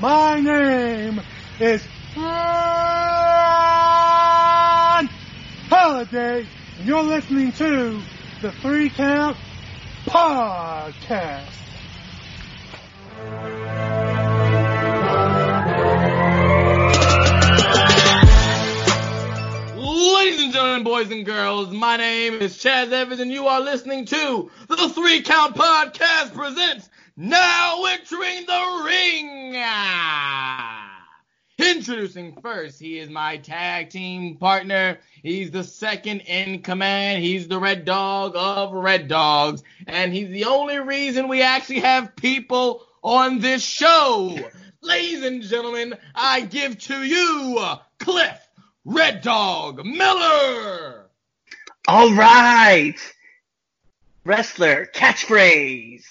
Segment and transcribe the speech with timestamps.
[0.00, 1.20] My name
[1.58, 1.84] is
[2.16, 2.26] Ron
[5.68, 6.46] Holiday,
[6.78, 8.00] and you're listening to
[8.40, 9.36] the Three Count
[10.06, 11.48] Podcast.
[19.76, 24.04] Ladies and gentlemen, boys and girls, my name is Chaz Evans, and you are listening
[24.06, 26.88] to the Three Count Podcast presents
[27.20, 29.56] Now Entering the Ring.
[31.58, 35.00] Introducing first, he is my tag team partner.
[35.20, 37.24] He's the second in command.
[37.24, 42.14] He's the Red Dog of Red Dogs, and he's the only reason we actually have
[42.14, 44.38] people on this show.
[44.80, 47.60] Ladies and gentlemen, I give to you
[47.98, 48.48] Cliff
[48.84, 51.06] Red Dog Miller.
[51.88, 52.94] All right.
[54.24, 56.04] Wrestler catchphrase.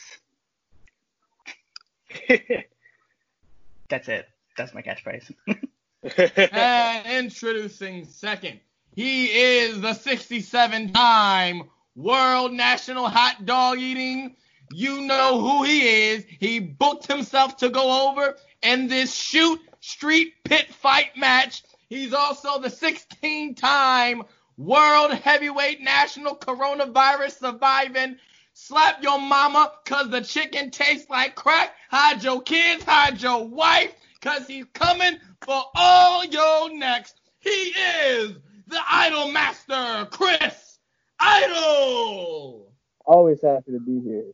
[3.89, 4.27] That's it.
[4.57, 5.31] That's my catchphrase.
[6.51, 8.59] and introducing second,
[8.95, 11.63] he is the 67 time
[11.95, 14.35] world national hot dog eating.
[14.73, 16.25] You know who he is.
[16.39, 21.63] He booked himself to go over in this shoot street pit fight match.
[21.89, 24.23] He's also the 16 time
[24.57, 28.17] world heavyweight national coronavirus surviving.
[28.59, 31.75] Slap your mama cause the chicken tastes like crack.
[31.91, 37.13] Hide your kids, hide your wife cause he's coming for all your necks.
[37.39, 38.35] He is
[38.65, 40.79] the idol master, Chris
[41.19, 42.73] Idol.
[43.05, 44.25] Always happy to be here.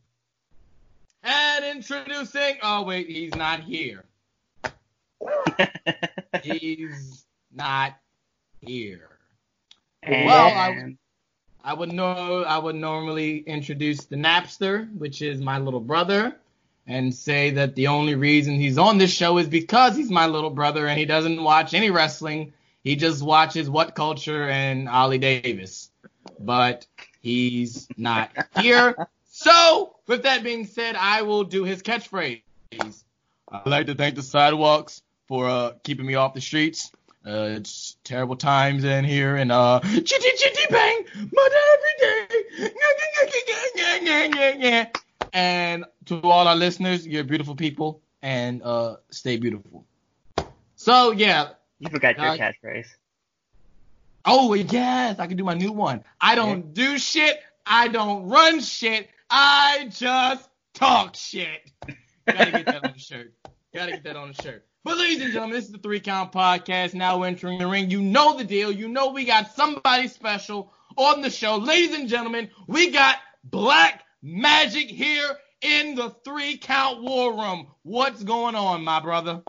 [1.22, 4.06] And introducing, oh wait, he's not here.
[6.42, 7.94] He's not
[8.60, 9.18] here.
[10.02, 10.96] and Well, I-
[11.64, 16.36] I would know I would normally introduce the Napster, which is my little brother,
[16.86, 20.50] and say that the only reason he's on this show is because he's my little
[20.50, 22.52] brother and he doesn't watch any wrestling.
[22.82, 25.90] He just watches What Culture and Oli Davis.
[26.38, 26.86] But
[27.22, 28.94] he's not here.
[29.30, 32.42] So, with that being said, I will do his catchphrase.
[32.78, 36.92] I'd like to thank the sidewalks for uh, keeping me off the streets.
[37.26, 42.34] Uh, it's terrible times in here, and uh, chitty chitty bang, but every day.
[45.32, 49.86] And to all our listeners, you're beautiful people, and uh, stay beautiful.
[50.76, 51.50] So yeah.
[51.78, 52.88] you forgot your uh, catchphrase.
[54.26, 56.04] Oh yes, I can do my new one.
[56.20, 57.40] I don't do shit.
[57.66, 59.08] I don't run shit.
[59.30, 61.70] I just talk shit.
[62.26, 63.32] Gotta get that on the shirt.
[63.72, 64.66] Gotta get that on the shirt.
[64.84, 66.92] But ladies and gentlemen, this is the Three Count Podcast.
[66.92, 67.90] Now entering the ring.
[67.90, 68.70] You know the deal.
[68.70, 71.56] You know we got somebody special on the show.
[71.56, 77.68] Ladies and gentlemen, we got Black Magic here in the Three Count War Room.
[77.82, 79.42] What's going on, my brother?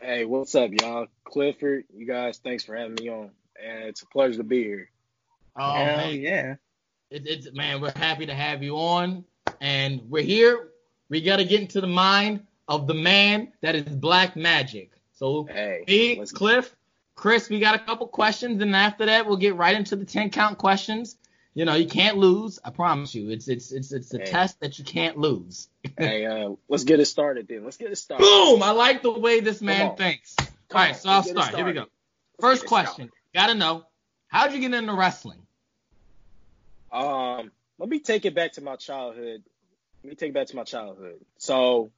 [0.00, 1.08] Hey, what's up, y'all?
[1.24, 3.32] Clifford, you guys, thanks for having me on.
[3.62, 4.90] And it's a pleasure to be here.
[5.54, 6.54] Oh Hell man, yeah.
[7.10, 9.26] it, it's man, we're happy to have you on,
[9.60, 10.70] and we're here.
[11.10, 14.92] We got to get into the mind of the man that is Black Magic.
[15.14, 16.74] So Hey, me, Cliff,
[17.14, 20.30] Chris, we got a couple questions, and after that, we'll get right into the ten
[20.30, 21.16] count questions.
[21.54, 22.60] You know, you can't lose.
[22.64, 23.30] I promise you.
[23.30, 24.24] It's it's it's it's a Hey.
[24.26, 25.68] test that you can't lose.
[25.98, 27.64] hey, uh, let's get it started then.
[27.64, 28.22] Let's get it started.
[28.24, 28.62] Boom!
[28.62, 30.36] I like the way this man thinks.
[30.36, 31.56] Come All right, on, so I'll let's get it start.
[31.56, 31.86] Here we go.
[32.40, 33.10] First question.
[33.34, 33.84] Gotta know,
[34.28, 35.40] how'd you get into wrestling?
[36.92, 39.42] Um, let me take it back to my childhood.
[40.04, 41.20] Let me take it back to my childhood.
[41.38, 41.90] So,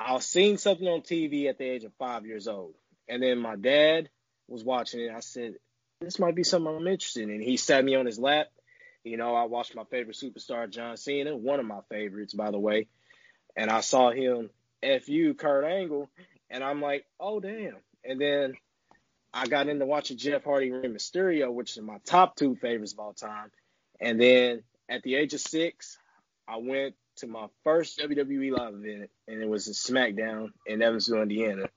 [0.00, 2.74] I was seeing something on TV at the age of five years old,
[3.06, 4.08] and then my dad
[4.48, 5.10] was watching it.
[5.10, 5.56] I said,
[6.00, 8.48] "This might be something I'm interested in." And he sat me on his lap.
[9.04, 12.58] You know, I watched my favorite superstar, John Cena, one of my favorites, by the
[12.58, 12.88] way,
[13.54, 14.50] and I saw him
[14.82, 16.10] fu Kurt Angle,
[16.48, 18.54] and I'm like, "Oh damn!" And then
[19.34, 22.94] I got into watching Jeff Hardy and Rey Mysterio, which are my top two favorites
[22.94, 23.52] of all time.
[24.00, 25.98] And then at the age of six,
[26.48, 31.22] I went to my first WWE live event, and it was a SmackDown in Evansville,
[31.22, 31.68] Indiana.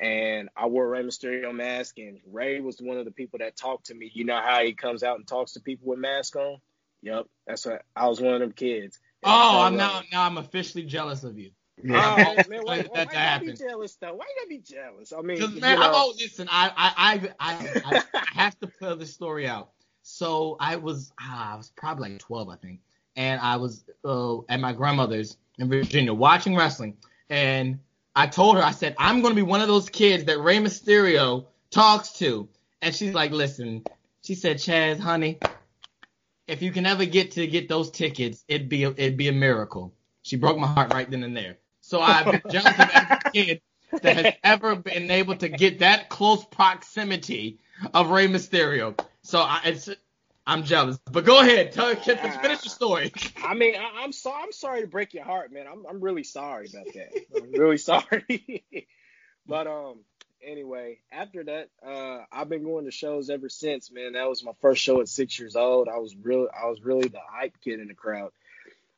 [0.00, 3.56] And I wore a Rey Mysterio mask, and Rey was one of the people that
[3.56, 4.10] talked to me.
[4.14, 6.58] You know how he comes out and talks to people with mask on?
[7.02, 8.98] Yep, that's what I was one of them kids.
[9.22, 10.04] And Oh, I'm in now love.
[10.12, 11.50] now I'm officially jealous of you.
[11.80, 12.42] Oh, Yeah.
[12.48, 14.14] man, why, That why, why you be jealous though?
[14.14, 15.12] Why you gotta be jealous?
[15.12, 18.58] I mean, Because you know, I, oh listen, I I I I, I, I have
[18.60, 19.70] to play this story out.
[20.02, 22.80] So I was ah, I was probably like 12, I think,
[23.18, 26.96] and I was uh, at my grandmother's in Virginia watching wrestling,
[27.28, 27.80] and
[28.16, 31.46] I told her I said I'm gonna be one of those kids that Rey Mysterio
[31.70, 32.48] talks to,
[32.80, 33.84] and she's like, listen,
[34.22, 35.38] she said, Chaz, honey,
[36.46, 39.32] if you can ever get to get those tickets, it'd be a, it'd be a
[39.32, 39.92] miracle.
[40.22, 41.58] She broke my heart right then and there.
[41.80, 43.60] So I've been jealous of every kid
[44.02, 47.58] that has ever been able to get that close proximity
[47.94, 48.98] of Rey Mysterio.
[49.22, 49.88] So I, it's
[50.48, 50.98] I'm jealous.
[51.04, 53.12] But go ahead, tell finish your story.
[53.44, 54.42] I mean, I, I'm sorry.
[54.42, 55.66] I'm sorry to break your heart, man.
[55.70, 57.12] I'm I'm really sorry about that.
[57.36, 58.64] I'm really sorry.
[59.46, 59.98] but um,
[60.42, 64.14] anyway, after that, uh, I've been going to shows ever since, man.
[64.14, 65.86] That was my first show at six years old.
[65.86, 68.32] I was really, I was really the hype kid in the crowd.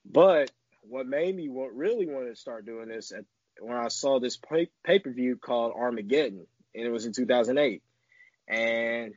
[0.04, 0.52] But
[0.82, 3.24] what made me want, really want to start doing this at,
[3.58, 7.82] when I saw this pay per view called Armageddon, and it was in 2008,
[8.46, 9.14] and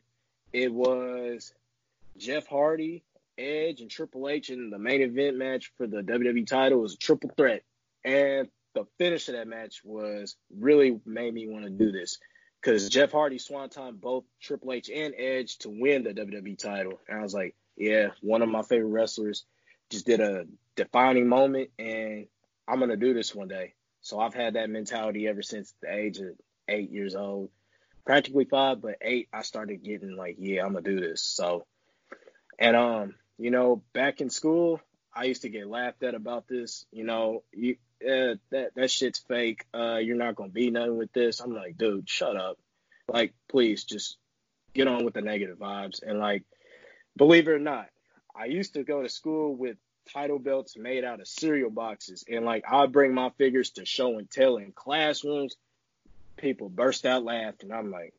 [0.51, 1.53] it was
[2.17, 3.03] Jeff Hardy,
[3.37, 6.79] Edge, and Triple H in the main event match for the WWE title.
[6.79, 7.63] Was a triple threat,
[8.03, 12.17] and the finish of that match was really made me want to do this
[12.61, 17.19] because Jeff Hardy swanton both Triple H and Edge to win the WWE title, and
[17.19, 19.45] I was like, yeah, one of my favorite wrestlers
[19.89, 20.45] just did a
[20.75, 22.27] defining moment, and
[22.67, 23.73] I'm gonna do this one day.
[24.01, 26.29] So I've had that mentality ever since the age of
[26.67, 27.49] eight years old,
[28.05, 31.23] practically five, but eight I started getting like, yeah, I'm gonna do this.
[31.23, 31.65] So,
[32.59, 34.79] and um, you know, back in school,
[35.13, 36.85] I used to get laughed at about this.
[36.91, 39.65] You know, you uh, that that shit's fake.
[39.73, 41.39] Uh, you're not gonna be nothing with this.
[41.39, 42.57] I'm like, dude, shut up.
[43.07, 44.17] Like, please, just
[44.73, 46.01] get on with the negative vibes.
[46.01, 46.43] And like,
[47.15, 47.89] believe it or not,
[48.35, 49.77] I used to go to school with
[50.11, 54.17] title belts made out of cereal boxes, and like, I'd bring my figures to show
[54.17, 55.55] and tell in classrooms.
[56.37, 57.69] People burst out laughing.
[57.69, 58.13] And I'm like,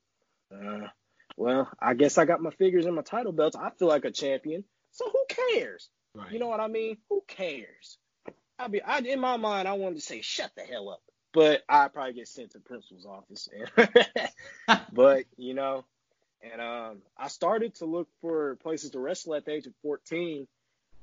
[0.52, 0.86] uh,
[1.36, 3.56] well, I guess I got my figures and my title belts.
[3.56, 4.64] I feel like a champion.
[4.92, 5.88] So who cares?
[6.14, 6.30] Right.
[6.32, 6.98] You know what I mean?
[7.08, 7.98] Who cares?
[8.58, 11.02] I be I in my mind I wanted to say shut the hell up,
[11.32, 13.48] but I probably get sent to principal's office.
[14.92, 15.84] but you know,
[16.52, 20.46] and um, I started to look for places to wrestle at the age of 14.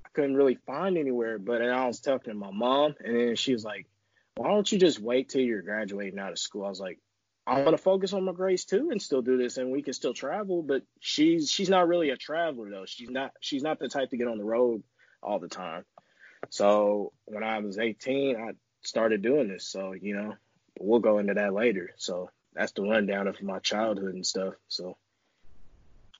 [0.05, 3.35] I couldn't really find anywhere, but and I was talking to my mom, and then
[3.35, 3.87] she was like,
[4.35, 6.99] "Why don't you just wait till you're graduating out of school?" I was like,
[7.47, 10.13] "I'm gonna focus on my grades too, and still do this, and we can still
[10.13, 12.85] travel." But she's she's not really a traveler though.
[12.85, 14.83] She's not she's not the type to get on the road
[15.23, 15.85] all the time.
[16.49, 18.51] So when I was 18, I
[18.81, 19.67] started doing this.
[19.67, 20.35] So, you know,
[20.79, 21.91] we'll go into that later.
[21.97, 24.55] So that's the rundown of my childhood and stuff.
[24.67, 24.97] So.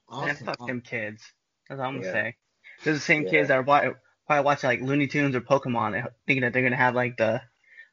[0.07, 0.27] Awesome.
[0.27, 1.24] Man, fuck them kids.
[1.67, 2.13] That's all I'm gonna yeah.
[2.13, 2.35] say.
[2.83, 3.29] They're the same yeah.
[3.29, 3.95] kids that are probably
[4.44, 7.41] watching like Looney Tunes or Pokemon, thinking that they're gonna have like the,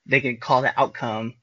[0.06, 1.34] they can call the outcome,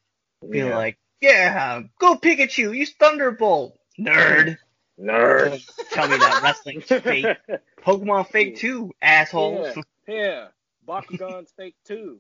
[0.42, 0.78] feel yeah.
[0.78, 4.58] like, yeah, go Pikachu, use Thunderbolt, nerd.
[5.00, 5.62] Nerd.
[5.92, 7.26] Tell me that wrestling's fake.
[7.84, 9.76] Pokemon fake too, assholes.
[10.08, 10.16] Yeah.
[10.16, 10.48] yeah.
[10.88, 12.20] Bakugan's fake too.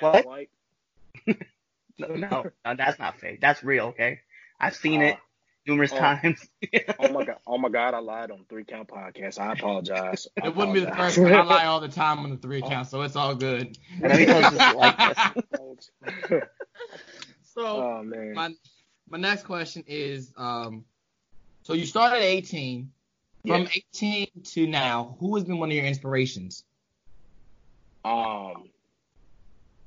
[0.00, 0.26] What?
[0.26, 0.50] White.
[1.26, 1.34] no,
[1.98, 3.40] no, no, that's not fake.
[3.40, 3.86] That's real.
[3.86, 4.20] Okay,
[4.60, 5.18] I've seen uh, it
[5.66, 6.46] numerous uh, times.
[6.98, 7.36] oh my god!
[7.46, 7.94] Oh my god!
[7.94, 9.38] I lied on three count podcast.
[9.38, 10.28] I apologize.
[10.40, 11.34] I it wouldn't be the first time.
[11.34, 13.76] I lie all the time on the three count, so it's all good.
[17.54, 18.34] So, oh, man.
[18.34, 18.54] my
[19.08, 20.84] my next question is, um,
[21.62, 22.90] so you started at 18.
[23.44, 26.62] From 18 to now, who has been one of your inspirations?
[28.04, 28.70] Um,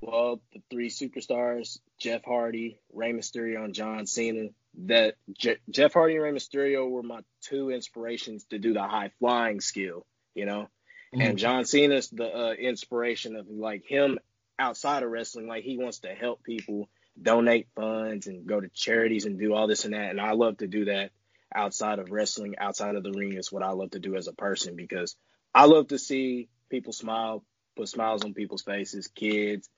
[0.01, 4.49] well, the three superstars, Jeff Hardy, Rey Mysterio, and John Cena.
[4.79, 9.11] That Je- Jeff Hardy and Rey Mysterio were my two inspirations to do the high
[9.19, 10.67] flying skill, you know.
[11.13, 11.21] Mm-hmm.
[11.21, 14.19] And John Cena's the uh, inspiration of like him
[14.59, 16.89] outside of wrestling, like he wants to help people
[17.21, 20.11] donate funds and go to charities and do all this and that.
[20.11, 21.11] And I love to do that
[21.53, 24.33] outside of wrestling, outside of the ring is what I love to do as a
[24.33, 25.15] person because
[25.53, 27.43] I love to see people smile,
[27.75, 29.69] put smiles on people's faces, kids,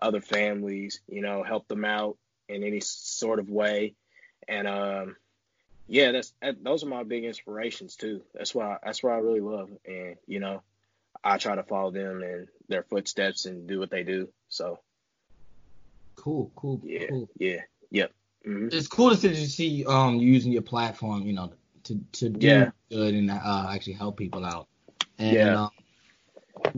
[0.00, 2.16] other families, you know, help them out
[2.48, 3.94] in any sort of way.
[4.46, 5.16] And um,
[5.86, 8.22] yeah, that's that, those are my big inspirations too.
[8.34, 10.62] That's why that's what I really love, and you know,
[11.22, 14.28] I try to follow them in their footsteps and do what they do.
[14.48, 14.78] So
[16.24, 17.28] cool, cool, yeah, cool.
[17.36, 18.10] yeah, yep.
[18.46, 18.68] Mm-hmm.
[18.72, 21.52] It's cool to see um using your platform, you know,
[21.84, 22.70] to to do yeah.
[22.90, 24.66] good and uh, actually help people out.
[25.18, 25.64] And, yeah.
[25.64, 25.70] Um,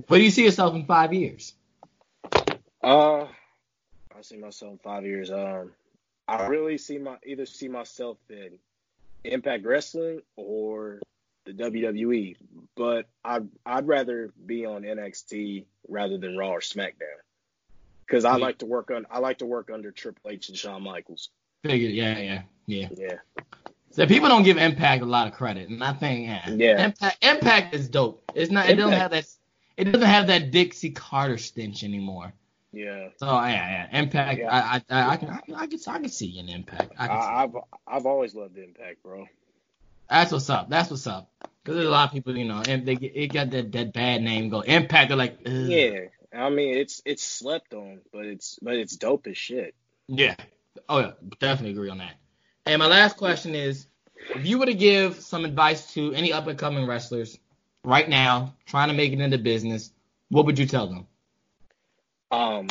[0.09, 1.55] where do you see yourself in five years?
[2.83, 5.31] Uh, I see myself in five years.
[5.31, 5.73] Um,
[6.27, 8.59] I really see my either see myself in
[9.23, 11.01] Impact Wrestling or
[11.45, 12.37] the WWE,
[12.75, 17.21] but I'd I'd rather be on NXT rather than Raw or SmackDown
[18.07, 20.83] because I like to work on I like to work under Triple H and Shawn
[20.83, 21.31] Michaels.
[21.63, 22.89] Figured, yeah, yeah, yeah.
[22.97, 23.15] Yeah.
[23.91, 26.85] So people don't give Impact a lot of credit, and I think yeah, yeah.
[26.85, 28.23] Impact Impact is dope.
[28.35, 28.69] It's not.
[28.69, 28.73] Impact.
[28.73, 29.27] It doesn't have that
[29.77, 32.33] it doesn't have that Dixie Carter stench anymore.
[32.73, 33.09] Yeah.
[33.17, 33.99] So yeah, yeah.
[33.99, 34.41] Impact.
[34.41, 34.55] Yeah.
[34.55, 36.93] I, I, I, can, I, can, I can, I can see an impact.
[36.99, 39.27] I I, have I've always loved Impact, bro.
[40.09, 40.69] That's what's up.
[40.69, 41.31] That's what's up.
[41.41, 44.23] Because there's a lot of people, you know, and they it got that, that bad
[44.23, 45.09] name go Impact.
[45.09, 45.53] They're like, Ugh.
[45.53, 46.01] yeah.
[46.37, 49.75] I mean, it's it's slept on, but it's but it's dope as shit.
[50.09, 50.35] Yeah.
[50.89, 52.15] Oh yeah, definitely agree on that.
[52.67, 53.87] And my last question is,
[54.35, 57.39] if you were to give some advice to any up and coming wrestlers
[57.85, 59.93] right now trying to make it into business,
[60.29, 61.07] what would you tell them?
[62.31, 62.67] Um,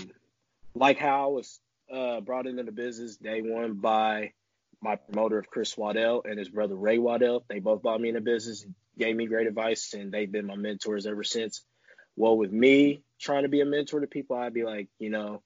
[0.75, 1.60] like how I was
[1.91, 4.34] uh, brought into the business day one by
[4.81, 7.43] my promoter of Chris Waddell and his brother Ray Waddell.
[7.48, 8.65] They both bought me into business,
[8.98, 11.63] gave me great advice, and they've been my mentors ever since.
[12.15, 15.41] Well, with me trying to be a mentor to people, I'd be like, you know,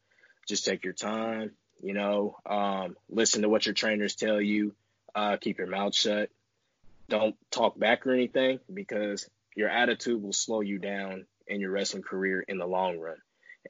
[0.48, 4.76] just take your time, you know, um, listen to what your trainers tell you,
[5.16, 6.30] uh, keep your mouth shut,
[7.08, 12.04] don't talk back or anything because your attitude will slow you down in your wrestling
[12.04, 13.18] career in the long run.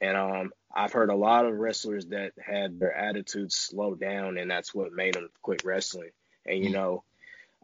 [0.00, 4.50] And um, I've heard a lot of wrestlers that had their attitudes slow down, and
[4.50, 6.10] that's what made them quit wrestling.
[6.46, 7.02] And you know,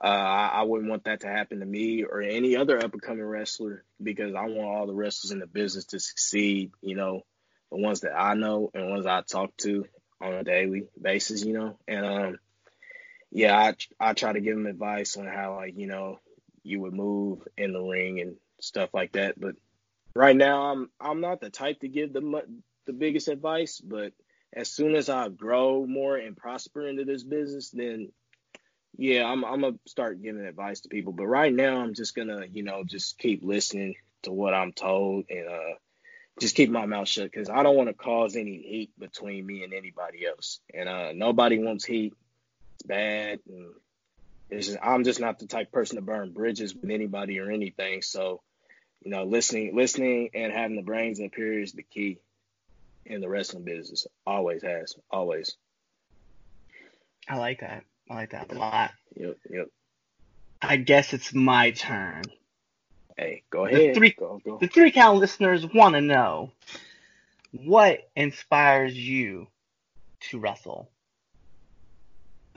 [0.02, 3.02] uh, I, I wouldn't want that to happen to me or any other up and
[3.02, 6.72] coming wrestler because I want all the wrestlers in the business to succeed.
[6.82, 7.22] You know,
[7.70, 9.86] the ones that I know and ones I talk to
[10.20, 11.44] on a daily basis.
[11.44, 12.38] You know, and um,
[13.30, 16.20] yeah, I I try to give them advice on how like you know
[16.62, 19.40] you would move in the ring and stuff like that.
[19.40, 19.56] But
[20.14, 22.42] right now, I'm I'm not the type to give the
[22.84, 24.12] the biggest advice, but
[24.52, 28.10] as soon as I grow more and prosper into this business, then
[28.96, 31.12] yeah, I'm I'm gonna start giving advice to people.
[31.12, 35.26] But right now, I'm just gonna you know just keep listening to what I'm told
[35.30, 35.74] and uh
[36.40, 39.64] just keep my mouth shut because I don't want to cause any heat between me
[39.64, 40.60] and anybody else.
[40.74, 42.14] And uh nobody wants heat.
[42.74, 43.40] It's bad.
[43.48, 43.72] And
[44.50, 48.02] it's just, I'm just not the type person to burn bridges with anybody or anything.
[48.02, 48.42] So,
[49.02, 52.18] you know, listening, listening, and having the brains and period is the key
[53.04, 54.06] in the wrestling business.
[54.26, 55.56] Always has, always.
[57.28, 57.84] I like that.
[58.08, 58.92] I like that a lot.
[59.16, 59.68] Yep, yep.
[60.62, 62.22] I guess it's my turn.
[63.16, 63.90] Hey, go ahead.
[63.90, 64.58] The three, go, go.
[64.58, 66.52] The three count listeners want to know
[67.52, 69.48] what inspires you
[70.30, 70.90] to wrestle.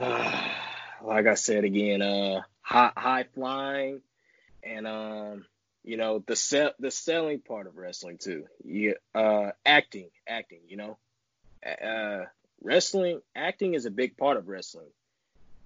[0.00, 4.00] like I said again, uh, high, high flying,
[4.62, 5.46] and um,
[5.82, 8.44] you know the sell the selling part of wrestling too.
[8.64, 10.60] Yeah, uh, acting, acting.
[10.68, 10.98] You know,
[11.66, 12.24] uh,
[12.62, 14.88] wrestling, acting is a big part of wrestling,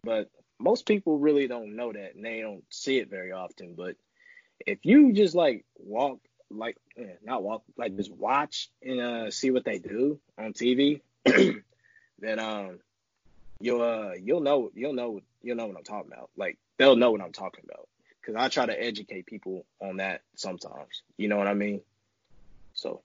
[0.05, 3.75] but most people really don't know that, and they don't see it very often.
[3.75, 3.97] But
[4.67, 6.19] if you just like walk,
[6.51, 11.01] like eh, not walk, like just watch and uh, see what they do on TV,
[11.25, 12.79] then um
[13.61, 16.31] you'll uh you'll know you'll know you'll know what I'm talking about.
[16.37, 17.89] Like they'll know what I'm talking about
[18.21, 21.03] because I try to educate people on that sometimes.
[21.17, 21.81] You know what I mean?
[22.75, 23.03] So.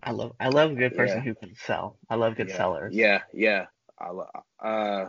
[0.00, 1.24] I love I love a good person yeah.
[1.24, 1.96] who can sell.
[2.08, 2.56] I love good yeah.
[2.56, 2.94] sellers.
[2.94, 3.66] Yeah, yeah.
[3.98, 4.28] I love
[4.60, 5.06] uh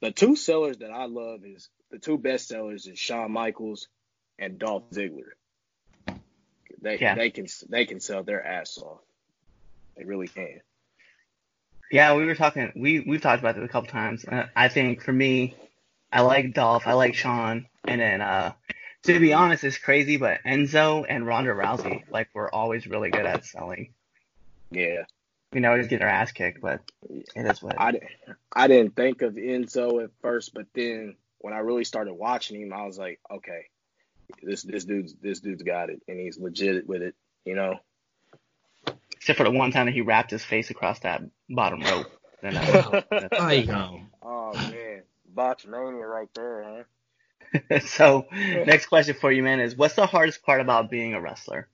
[0.00, 3.88] the two sellers that I love is the two best sellers is Shawn Michaels
[4.38, 5.32] and Dolph Ziggler.
[6.80, 7.14] They yeah.
[7.14, 9.00] they can they can sell their ass off.
[9.96, 10.60] They really can.
[11.90, 12.72] Yeah, we were talking.
[12.76, 14.24] We we've talked about this a couple times.
[14.24, 15.54] Uh, I think for me,
[16.12, 16.86] I like Dolph.
[16.86, 18.52] I like Shawn, and then uh,
[19.04, 23.26] to be honest, it's crazy, but Enzo and Ronda Rousey like were always really good
[23.26, 23.94] at selling.
[24.70, 25.04] Yeah.
[25.54, 27.80] We know always get our ass kicked, but it is what.
[27.80, 28.00] I
[28.52, 32.72] I didn't think of Enzo at first, but then when I really started watching him,
[32.72, 33.66] I was like, okay,
[34.42, 37.78] this this dude's this dude's got it, and he's legit with it, you know.
[39.12, 42.10] Except for the one time that he wrapped his face across that bottom rope.
[42.42, 44.00] Then I know.
[44.22, 46.84] Oh man, botch mania right there,
[47.54, 47.78] huh?
[47.86, 51.68] so next question for you, man, is what's the hardest part about being a wrestler?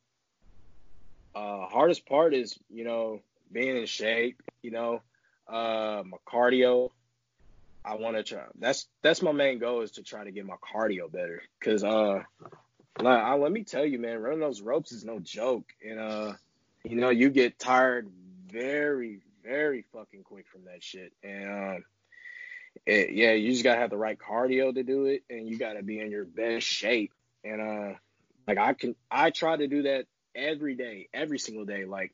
[1.34, 4.42] Uh, hardest part is you know being in shape.
[4.62, 5.02] You know,
[5.48, 6.90] uh, my cardio.
[7.82, 8.42] I want to try.
[8.58, 11.42] That's that's my main goal is to try to get my cardio better.
[11.64, 12.22] Cause uh,
[12.98, 16.32] like, I, let me tell you, man, running those ropes is no joke, and uh,
[16.84, 18.08] you know, you get tired
[18.50, 21.12] very, very fucking quick from that shit.
[21.22, 21.84] And um,
[22.86, 25.82] it, yeah, you just gotta have the right cardio to do it, and you gotta
[25.82, 27.12] be in your best shape.
[27.44, 27.94] And uh,
[28.46, 31.84] like I can, I try to do that every day, every single day.
[31.84, 32.12] Like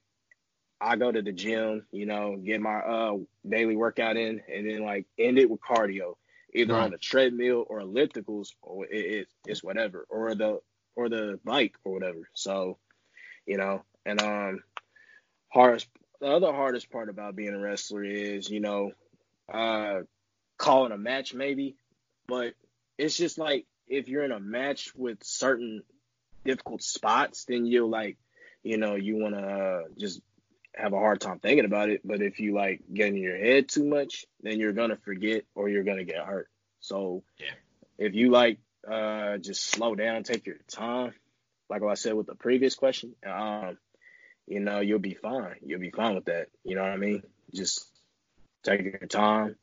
[0.80, 3.16] I go to the gym, you know, get my uh
[3.48, 6.16] daily workout in, and then like end it with cardio,
[6.54, 6.84] either right.
[6.84, 10.60] on the treadmill or ellipticals, or it, it, it's whatever, or the
[10.94, 12.28] or the bike or whatever.
[12.34, 12.78] So,
[13.46, 14.62] you know, and um,
[15.48, 15.88] hardest
[16.20, 18.92] the other hardest part about being a wrestler is, you know,
[19.52, 20.00] uh,
[20.56, 21.76] calling a match maybe,
[22.26, 22.54] but
[22.98, 25.82] it's just like if you're in a match with certain
[26.44, 28.16] difficult spots, then you'll like,
[28.62, 30.20] you know, you want to uh, just
[30.76, 32.02] have a hard time thinking about it.
[32.04, 35.68] But if you like get in your head too much, then you're gonna forget or
[35.68, 36.48] you're gonna get hurt.
[36.80, 37.54] So yeah.
[37.98, 41.12] if you like uh, just slow down, take your time,
[41.68, 43.78] like I said with the previous question, um,
[44.46, 45.56] you know, you'll be fine.
[45.64, 46.48] You'll be fine with that.
[46.64, 47.22] You know what I mean?
[47.52, 47.84] Just
[48.62, 49.56] take your time.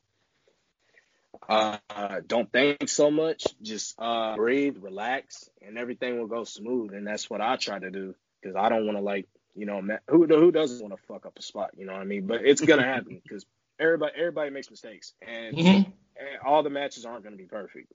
[1.48, 1.78] Uh,
[2.26, 3.46] don't think so much.
[3.62, 6.94] Just uh, breathe, relax, and everything will go smooth.
[6.94, 9.82] And that's what I try to do because I don't want to like you know
[10.10, 11.72] who who doesn't want to fuck up a spot.
[11.78, 12.26] You know what I mean?
[12.28, 13.46] But it's gonna happen because
[13.80, 15.86] everybody everybody makes mistakes, and, Mhm.
[16.18, 17.92] and all the matches aren't gonna be perfect.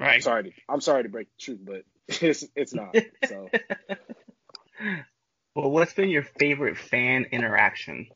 [0.00, 0.22] I'm Right.
[0.22, 1.82] sorry to I'm sorry to break the truth, but
[2.22, 2.96] it's it's not.
[3.22, 3.52] So
[5.54, 8.08] well, what's been your favorite fan interaction?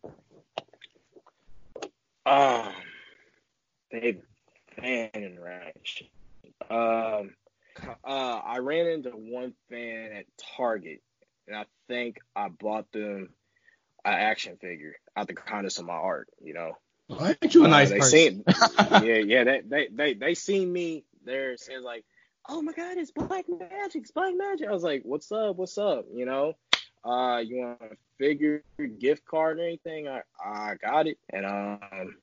[2.26, 2.72] um,
[3.90, 4.24] favorite
[4.80, 6.06] fan interaction.
[6.70, 7.34] Um,
[8.04, 10.24] uh, I ran into one fan at
[10.56, 11.00] Target,
[11.46, 13.30] and I think I bought them
[14.04, 16.28] an action figure out the kindness of my art.
[16.42, 16.72] You know,
[17.10, 18.18] Oh, ain't you a Uh, nice they person?
[18.18, 18.44] seen,
[19.04, 19.44] yeah, yeah.
[19.44, 22.04] They, they, they, they seen me there, saying like,
[22.48, 25.56] "Oh my God, it's Black Magic, it's Black Magic." I was like, "What's up?
[25.56, 26.54] What's up?" You know,
[27.04, 28.62] uh, you want a figure,
[28.98, 30.08] gift card, or anything?
[30.08, 32.16] I, I got it, and um,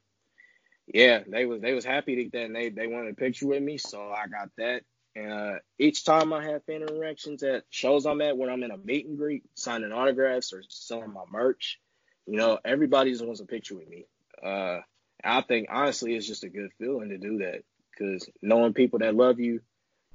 [0.87, 3.77] yeah, they was they was happy to that, they they wanted a picture with me,
[3.77, 4.83] so I got that.
[5.17, 8.69] And uh, each time I have fan interactions at shows I'm at, when I'm in
[8.69, 11.79] a meet and greet, signing autographs or selling my merch,
[12.27, 14.05] you know, everybody just wants a picture with me.
[14.43, 14.79] Uh,
[15.23, 19.15] I think honestly, it's just a good feeling to do that because knowing people that
[19.15, 19.61] love you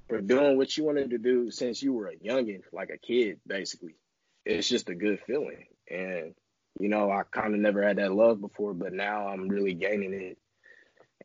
[0.09, 3.41] for doing what you wanted to do since you were a youngin, like a kid,
[3.45, 3.97] basically,
[4.45, 5.67] it's just a good feeling.
[5.91, 6.35] And
[6.79, 10.15] you know, I kind of never had that love before, but now I'm really gaining
[10.15, 10.39] it,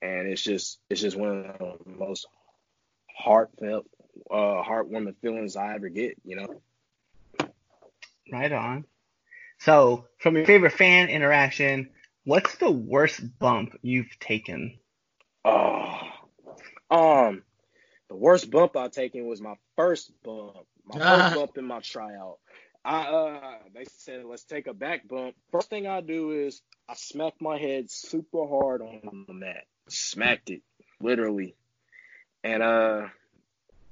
[0.02, 2.26] and it's just it's just one of the most
[3.18, 3.88] heartfelt,
[4.30, 6.18] uh, heartwarming feelings I ever get.
[6.24, 7.50] You know.
[8.32, 8.86] Right on.
[9.60, 11.90] So, from your favorite fan interaction,
[12.26, 14.78] what's the worst bump you've taken?
[15.44, 16.00] Oh,
[16.92, 17.44] um,
[18.10, 22.38] the worst bump I've taken was my first bump, my first bump in my tryout.
[22.86, 25.36] I uh, they said let's take a back bump.
[25.52, 30.50] First thing I do is I smack my head super hard on the mat, smacked
[30.52, 30.62] it
[31.02, 31.56] literally,
[32.48, 33.08] and uh,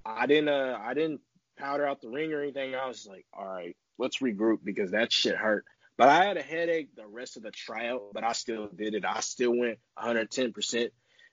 [0.06, 1.22] I didn't uh, I didn't
[1.58, 2.74] powder out the ring or anything.
[2.74, 5.66] I was like, all right, let's regroup because that shit hurt.
[5.98, 9.06] But I had a headache the rest of the tryout, but I still did it.
[9.06, 10.90] I still went 110%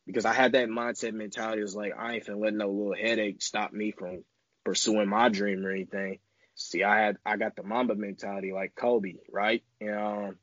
[0.06, 1.60] because I had that mindset mentality.
[1.60, 4.24] It was like, I ain't finna let no little headache stop me from
[4.64, 6.18] pursuing my dream or anything.
[6.54, 9.64] See, I had, I got the Mamba mentality like Kobe, right?
[9.80, 10.36] And, um,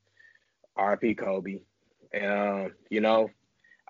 [0.78, 1.60] RP Kobe.
[2.12, 3.30] And, um, you know,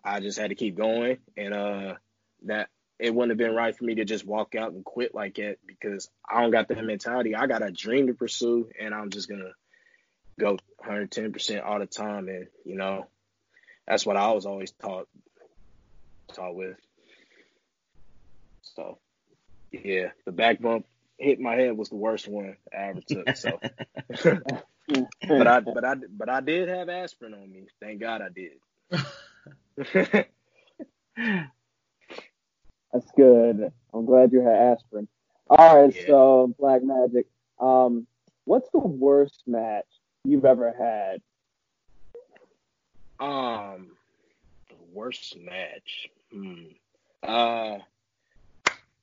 [0.03, 1.17] I just had to keep going.
[1.35, 1.95] And, uh,
[2.43, 5.35] that, it wouldn't have been right for me to just walk out and quit like
[5.35, 7.33] that because I don't got that mentality.
[7.33, 9.53] I got a dream to pursue and I'm just gonna
[10.39, 13.07] go 110% all the time and you know
[13.87, 15.07] that's what I was always taught
[16.33, 16.75] taught with.
[18.75, 18.99] So
[19.71, 20.85] yeah, the back bump
[21.17, 23.37] hit my head was the worst one I ever took.
[23.37, 23.59] So
[25.27, 27.67] but I but I but I did have aspirin on me.
[27.79, 30.25] Thank God I did.
[32.93, 33.71] That's good.
[33.93, 35.07] I'm glad you had aspirin.
[35.49, 36.07] All right, Yeah.
[36.07, 37.27] so Black Magic.
[37.59, 38.07] Um,
[38.45, 39.85] what's the worst match
[40.23, 41.21] you've ever had?
[43.19, 43.91] Um,
[44.69, 46.09] the worst match.
[46.31, 46.63] Hmm.
[47.21, 47.79] Uh,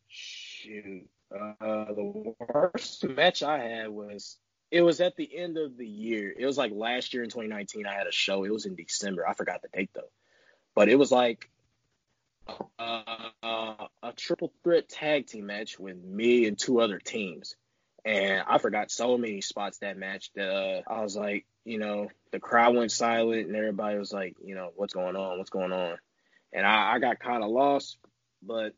[0.08, 1.08] shoot.
[1.30, 4.38] Uh, the worst match I had was
[4.70, 6.32] it was at the end of the year.
[6.36, 7.86] It was like last year in 2019.
[7.86, 8.44] I had a show.
[8.44, 9.26] It was in December.
[9.28, 10.10] I forgot the date though,
[10.74, 11.50] but it was like
[12.78, 17.56] uh, a triple threat tag team match with me and two other teams.
[18.04, 22.08] And I forgot so many spots that match that uh, I was like, you know,
[22.30, 25.38] the crowd went silent and everybody was like, you know, what's going on?
[25.38, 25.96] What's going on?
[26.52, 27.98] And I, I got kind of lost,
[28.42, 28.74] but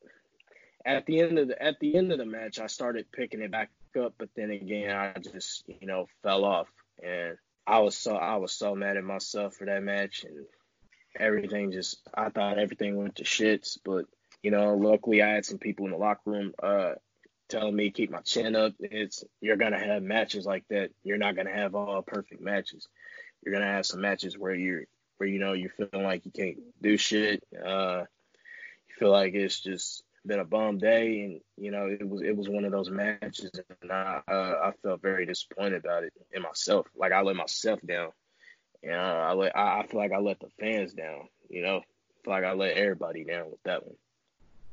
[0.84, 3.50] at the end of the at the end of the match, I started picking it
[3.50, 4.14] back up.
[4.18, 6.68] But then again, I just you know fell off,
[7.02, 10.46] and I was so I was so mad at myself for that match, and
[11.18, 13.78] everything just I thought everything went to shits.
[13.84, 14.06] But
[14.42, 16.94] you know, luckily I had some people in the locker room uh
[17.48, 18.74] telling me keep my chin up.
[18.80, 20.90] It's you're gonna have matches like that.
[21.02, 22.88] You're not gonna have all perfect matches.
[23.44, 24.84] You're gonna have some matches where you're
[25.16, 27.42] where you know you're feeling like you can't do shit.
[27.54, 28.04] Uh,
[28.88, 32.36] you feel like it's just been a bum day, and you know it was it
[32.36, 33.50] was one of those matches,
[33.82, 36.86] and I uh, I felt very disappointed about it in myself.
[36.96, 38.10] Like I let myself down.
[38.82, 41.28] You know, I let I, I feel like I let the fans down.
[41.48, 43.96] You know, I feel like I let everybody down with that one.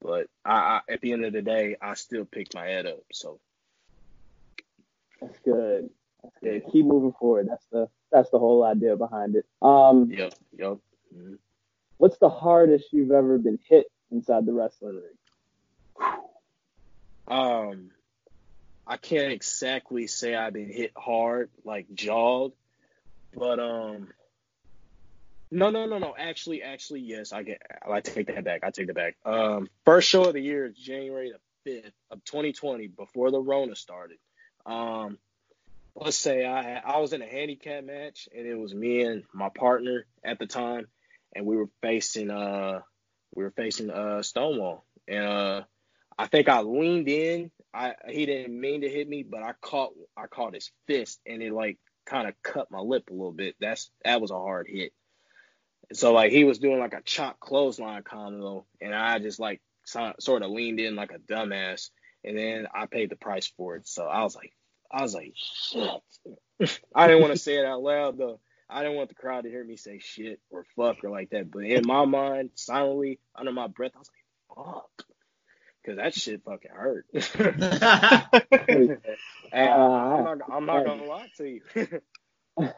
[0.01, 2.99] But I, I at the end of the day, I still picked my head up.
[3.11, 3.39] So
[5.21, 5.89] That's good.
[6.23, 6.63] That's good.
[6.71, 7.47] Keep moving forward.
[7.49, 9.45] That's the that's the whole idea behind it.
[9.61, 10.77] Um, yep, yep.
[11.15, 11.37] Mhm.
[11.97, 16.13] what's the hardest you've ever been hit inside the wrestling ring?
[17.27, 17.91] Um,
[18.85, 22.51] I can't exactly say I've been hit hard, like jawed,
[23.35, 24.09] but um,
[25.51, 26.15] No, no, no, no.
[26.17, 27.31] Actually, actually, yes.
[27.31, 27.61] I get.
[27.89, 28.61] I take that back.
[28.63, 29.15] I take that back.
[29.25, 34.17] Um, first show of the year January the fifth of 2020, before the Rona started.
[34.65, 35.17] Um,
[35.95, 39.49] let's say I I was in a handicap match, and it was me and my
[39.49, 40.87] partner at the time,
[41.35, 42.81] and we were facing uh
[43.35, 45.61] we were facing uh Stonewall, and uh
[46.17, 47.51] I think I leaned in.
[47.73, 51.41] I he didn't mean to hit me, but I caught I caught his fist, and
[51.41, 53.55] it like kind of cut my lip a little bit.
[53.59, 54.93] That's that was a hard hit.
[55.93, 60.13] So like he was doing like a chop clothesline combo, and I just like so,
[60.19, 61.89] sort of leaned in like a dumbass,
[62.23, 63.87] and then I paid the price for it.
[63.87, 64.53] So I was like,
[64.91, 65.89] I was like, shit.
[66.95, 68.39] I didn't want to say it out loud though.
[68.69, 71.51] I didn't want the crowd to hear me say shit or fuck or like that.
[71.51, 75.14] But in my mind, silently under my breath, I was like, fuck.
[75.85, 77.05] Cause that shit fucking hurt.
[79.53, 81.61] I'm not, I'm not gonna lie to you.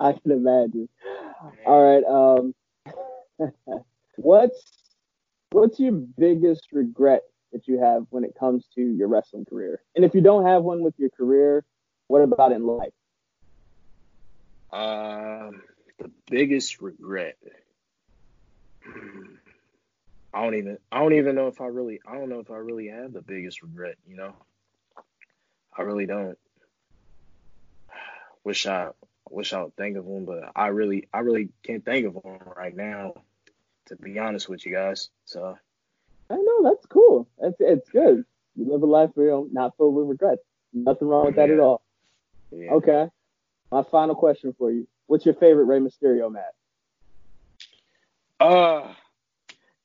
[0.00, 0.88] I can imagine.
[1.64, 2.02] All right.
[2.04, 2.54] Um,
[4.16, 4.60] what's
[5.52, 7.22] what's your biggest regret
[7.52, 9.80] that you have when it comes to your wrestling career?
[9.94, 11.64] And if you don't have one with your career,
[12.08, 12.92] what about in life?
[14.72, 15.62] Um,
[15.98, 17.36] the biggest regret.
[20.32, 22.56] I don't even I don't even know if I really I don't know if I
[22.56, 24.34] really have the biggest regret, you know.
[25.76, 26.38] I really don't.
[28.44, 28.88] Wish I
[29.28, 32.38] wish I would think of one, but I really I really can't think of one
[32.56, 33.14] right now,
[33.86, 35.10] to be honest with you guys.
[35.24, 35.56] So
[36.30, 37.28] I know that's cool.
[37.38, 38.24] It's it's good.
[38.56, 40.42] You live a life where you're not filled with regrets.
[40.72, 41.54] Nothing wrong with that Yeah.
[41.54, 41.82] at all.
[42.50, 42.70] yeah.
[42.72, 43.08] Okay.
[43.70, 46.44] My final question for you: What's your favorite Rey Mysterio match?
[48.40, 48.94] Uh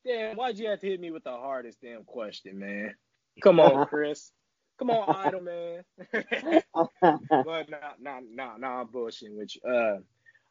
[0.06, 2.94] damn, why'd you have to hit me with the hardest damn question, man?
[3.42, 4.32] Come on, Chris.
[4.78, 5.84] Come on, Idol man.
[6.72, 9.70] but nah, nah, nah, nah, I'm bullshitting with you.
[9.70, 9.98] Uh,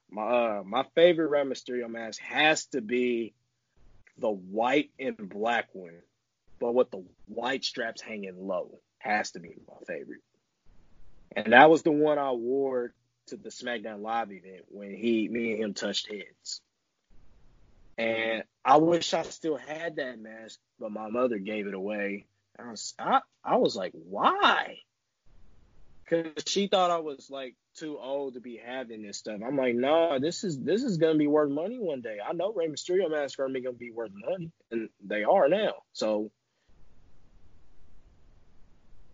[0.10, 3.34] my uh, my favorite Rey Mysterio match has to be
[4.18, 6.02] the white and black one,
[6.60, 8.80] but with the white straps hanging low.
[8.98, 10.22] Has to be my favorite.
[11.36, 12.94] And that was the one I wore
[13.28, 16.62] to the SmackDown Live event when he, me and him touched heads.
[17.98, 22.26] And I wish I still had that mask, but my mother gave it away.
[22.60, 24.80] I was, I, I was like, why?
[26.10, 29.42] Cause she thought I was like too old to be having this stuff.
[29.46, 32.18] I'm like, no, this is this is gonna be worth money one day.
[32.24, 35.74] I know Rey Mysterio masks are gonna be worth money, and they are now.
[35.94, 36.30] So,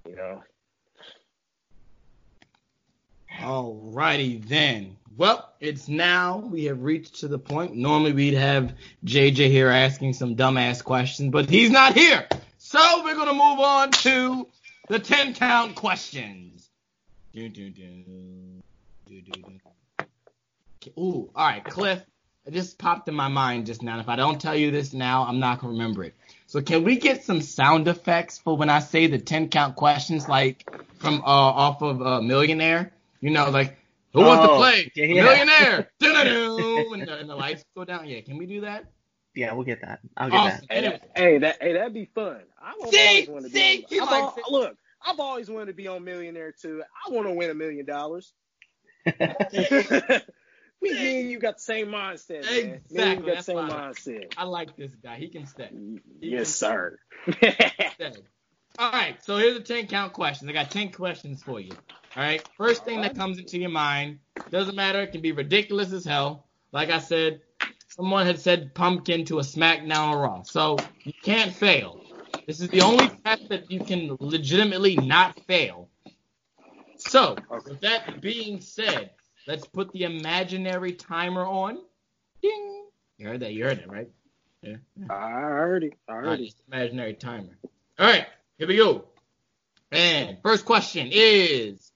[0.05, 0.43] you know,
[3.39, 4.97] Alrighty then.
[5.21, 7.75] Well, it's now we have reached to the point.
[7.75, 8.73] Normally we'd have
[9.05, 12.27] JJ here asking some dumbass questions, but he's not here.
[12.57, 14.47] So we're gonna move on to
[14.87, 16.67] the ten count questions.
[17.33, 18.03] Do, do, do.
[19.07, 20.89] Do, do, do.
[20.97, 22.01] Ooh, all right, Cliff.
[22.47, 23.99] It just popped in my mind just now.
[23.99, 26.15] If I don't tell you this now, I'm not gonna remember it.
[26.47, 30.27] So can we get some sound effects for when I say the ten count questions,
[30.27, 32.91] like from uh, off of uh, Millionaire?
[33.19, 33.77] You know, like
[34.13, 35.23] who wants to Oh, play yeah, yeah.
[35.23, 35.91] Millionaire?
[36.01, 38.07] And, the, and the lights go down.
[38.07, 38.85] Yeah, can we do that?
[39.33, 39.99] Yeah, we'll get that.
[40.17, 40.67] I'll get Awesome.
[40.69, 42.41] hey, Anyway, that, hey, that hey, that'd be fun.
[42.61, 42.97] I've See?
[43.07, 43.59] always wanted to be.
[43.59, 43.77] See?
[43.77, 44.51] on- He I've likes al- it.
[44.51, 46.83] Look, I've always wanted to be on Millionaire too.
[47.07, 48.33] I want to win a million dollars.
[49.19, 49.67] me,
[50.81, 52.81] me and you got the same mindset, man.
[52.91, 54.33] Me and you Exactly, got the same why I like mindset.
[54.37, 55.15] I like this guy.
[55.17, 55.69] He can stay.
[56.19, 56.97] Yes, sir.
[57.41, 58.17] Dead.
[58.79, 60.49] All right, so here's a 10 count questions.
[60.49, 61.71] I got 10 questions for you.
[62.15, 65.01] All right, first thing that comes into your mind doesn't matter.
[65.01, 66.47] It can be ridiculous as hell.
[66.71, 67.41] Like I said,
[67.87, 72.01] someone had said pumpkin to a SmackDown or Raw, so you can't fail.
[72.47, 75.89] This is the only test that you can legitimately not fail.
[76.97, 79.11] So, with that being said,
[79.47, 81.79] let's put the imaginary timer on.
[82.41, 82.85] Ding.
[83.17, 83.53] You heard that?
[83.53, 84.09] You heard it, right?
[84.61, 84.75] Yeah.
[85.09, 85.93] I heard it.
[86.07, 86.53] I heard it.
[86.71, 87.57] imaginary timer.
[87.99, 88.27] All right,
[88.61, 89.05] here we go.
[89.91, 91.91] And first question is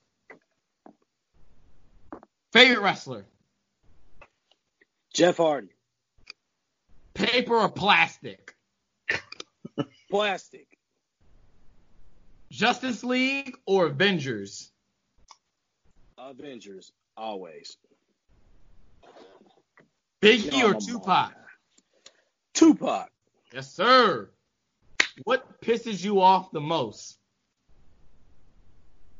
[2.54, 3.28] favorite wrestler,
[5.13, 5.67] Jeff Hardy.
[7.13, 8.56] paper or plastic?
[10.10, 10.65] Plastic.
[12.49, 14.71] Justice League or Avengers?
[16.17, 16.91] Avengers.
[17.15, 17.78] Always.
[20.19, 21.34] Biggie No, or Tupac?
[22.56, 23.12] Tupac.
[23.54, 24.30] Yes, sir.
[25.23, 27.17] What pisses you off the most?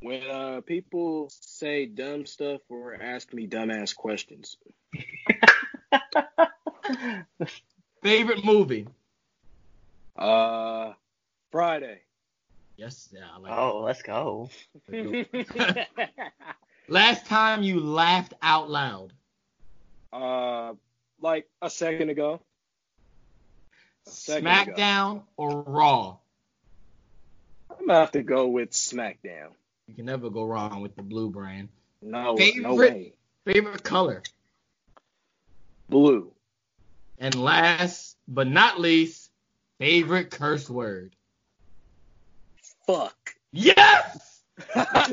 [0.00, 4.56] When uh, people say dumb stuff or ask me dumbass questions.
[8.02, 8.86] Favorite movie?
[10.16, 10.92] Uh,
[11.50, 12.00] Friday.
[12.76, 14.50] Yes, yeah, I like Oh, let's go.
[16.88, 19.12] Last time you laughed out loud?
[20.12, 20.74] Uh,
[21.20, 22.40] like a second ago.
[24.08, 26.16] SmackDown or Raw?
[27.70, 29.50] I'm gonna have to go with SmackDown.
[29.88, 31.68] You can never go wrong with the blue brand.
[32.02, 33.12] No, no Favorite- way.
[33.44, 34.22] Favorite color?
[35.88, 36.32] Blue.
[37.18, 39.30] And last but not least,
[39.78, 41.14] favorite curse word?
[42.86, 43.36] Fuck.
[43.52, 44.42] Yes!
[44.74, 45.12] I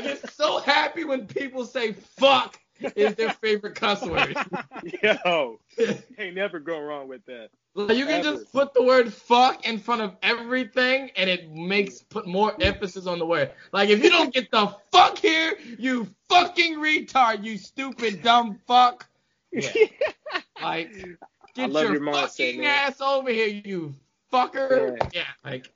[0.00, 2.58] get so happy when people say fuck
[2.96, 4.36] is their favorite cuss word.
[5.02, 5.60] Yo,
[6.18, 7.50] ain't never go wrong with that.
[7.74, 12.00] Like, you can just put the word fuck in front of everything and it makes
[12.02, 13.52] put more emphasis on the word.
[13.72, 19.06] Like if you don't get the fuck here, you fucking retard, you stupid dumb fuck.
[19.50, 19.70] Yeah.
[20.60, 20.92] Like
[21.54, 23.94] get your, your fucking ass over here, you
[24.30, 24.98] fucker.
[25.00, 25.08] Yeah.
[25.14, 25.72] Yeah, like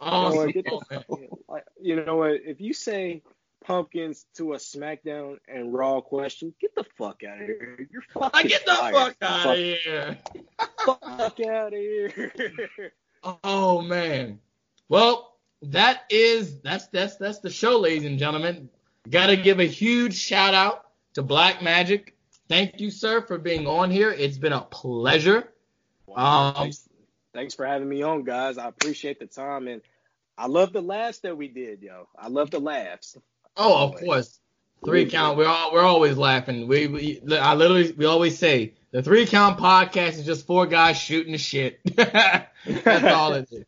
[0.00, 1.04] oh, what, get the-
[1.50, 2.40] oh, you know what?
[2.46, 3.22] If you say
[3.64, 7.88] pumpkins to a SmackDown and Raw question, get the fuck out of here.
[7.90, 10.18] You're fucking get the fuck out of here.
[10.84, 12.92] Fuck out of here.
[13.44, 14.40] Oh man.
[14.88, 18.70] Well, that is that's that's that's the show, ladies and gentlemen.
[19.08, 22.16] Gotta give a huge shout out to Black Magic.
[22.48, 24.10] Thank you, sir, for being on here.
[24.10, 25.52] It's been a pleasure.
[26.14, 26.88] Um, thanks,
[27.32, 28.58] thanks for having me on, guys.
[28.58, 29.82] I appreciate the time and
[30.36, 32.08] I love the laughs that we did, yo.
[32.18, 33.16] I love the laughs.
[33.56, 34.40] Oh, of course.
[34.84, 35.36] Three count.
[35.36, 36.66] We're all, we're always laughing.
[36.66, 40.96] We, we I literally we always say the three count podcast is just four guys
[40.96, 41.80] shooting the shit.
[41.94, 43.64] That's all it is.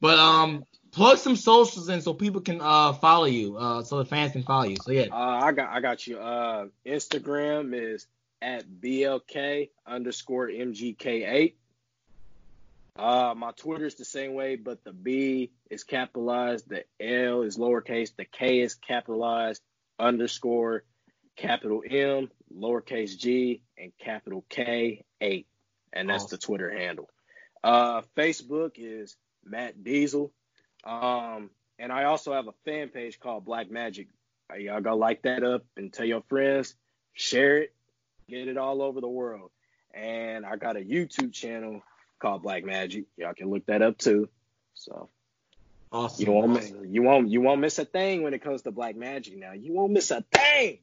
[0.00, 4.04] But um, plug some socials in so people can uh follow you, uh, so the
[4.04, 4.76] fans can follow you.
[4.82, 5.06] So yeah.
[5.10, 6.18] Uh, I got I got you.
[6.18, 8.06] Uh, Instagram is
[8.42, 11.54] at blk underscore mgk8.
[12.96, 17.56] Uh, my Twitter is the same way, but the B is capitalized, the L is
[17.56, 19.62] lowercase, the K is capitalized,
[19.98, 20.84] underscore
[21.36, 25.46] capital M, lowercase G, and capital K eight,
[25.92, 27.08] and that's the Twitter handle.
[27.64, 30.32] Uh, Facebook is Matt Diesel.
[30.84, 34.08] Um, and I also have a fan page called Black Magic.
[34.52, 36.74] Uh, Y'all go like that up and tell your friends,
[37.14, 37.74] share it,
[38.28, 39.50] get it all over the world.
[39.94, 41.82] And I got a YouTube channel
[42.22, 43.04] called Black Magic.
[43.18, 44.28] Y'all can look that up too.
[44.74, 45.08] So
[45.90, 46.24] Awesome.
[46.24, 48.96] you won't miss, you won't you won't miss a thing when it comes to Black
[48.96, 49.36] Magic.
[49.36, 50.78] Now you won't miss a thing.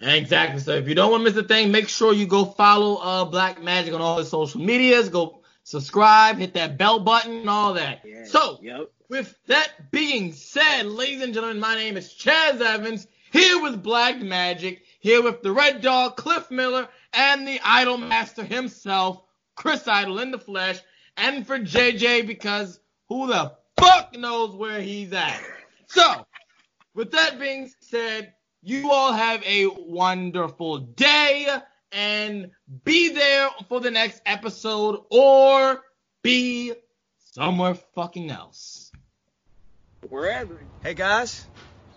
[0.00, 0.60] Exactly.
[0.60, 3.24] So if you don't want to miss a thing, make sure you go follow uh
[3.24, 5.08] Black Magic on all his social medias.
[5.08, 8.02] Go subscribe, hit that bell button, and all that.
[8.04, 8.24] Yeah.
[8.24, 8.90] So yep.
[9.08, 14.18] With that being said, ladies and gentlemen, my name is Chaz Evans, here with Black
[14.20, 19.22] Magic, here with the Red Dog, Cliff Miller, and the Idol Master himself,
[19.54, 20.80] Chris Idol in the flesh,
[21.16, 25.40] and for JJ because who the fuck knows where he's at.
[25.86, 26.26] So,
[26.94, 31.48] with that being said, you all have a wonderful day
[31.90, 32.50] and
[32.84, 35.82] be there for the next episode or
[36.22, 36.72] be
[37.32, 38.90] somewhere fucking else.
[40.08, 40.58] Wherever.
[40.82, 41.46] Hey guys,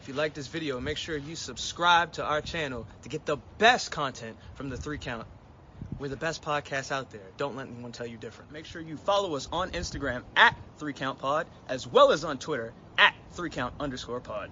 [0.02, 3.38] if you like this video, make sure you subscribe to our channel to get the
[3.58, 5.28] best content from the three count.
[6.00, 7.22] We're the best podcast out there.
[7.38, 8.52] Don't let anyone tell you different.
[8.52, 12.38] Make sure you follow us on Instagram at three count pod as well as on
[12.38, 14.50] Twitter at three count underscore pod.